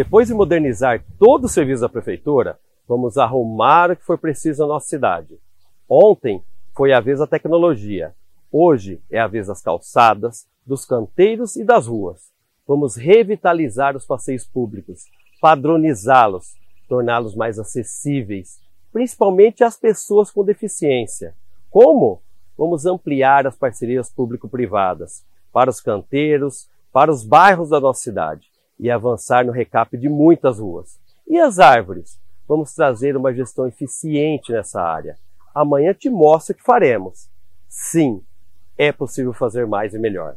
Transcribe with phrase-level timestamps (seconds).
[0.00, 2.58] Depois de modernizar todo o serviço da prefeitura,
[2.88, 5.38] vamos arrumar o que for preciso na nossa cidade.
[5.86, 6.42] Ontem
[6.74, 8.14] foi a vez da tecnologia.
[8.50, 12.32] Hoje é a vez das calçadas, dos canteiros e das ruas.
[12.66, 15.04] Vamos revitalizar os passeios públicos,
[15.38, 16.54] padronizá-los,
[16.88, 18.58] torná-los mais acessíveis,
[18.90, 21.34] principalmente às pessoas com deficiência.
[21.68, 22.22] Como?
[22.56, 28.49] Vamos ampliar as parcerias público-privadas para os canteiros, para os bairros da nossa cidade
[28.80, 30.98] e avançar no recap de muitas ruas.
[31.28, 32.18] E as árvores?
[32.48, 35.16] Vamos trazer uma gestão eficiente nessa área.
[35.54, 37.28] Amanhã te mostro o que faremos.
[37.68, 38.22] Sim,
[38.76, 40.36] é possível fazer mais e melhor.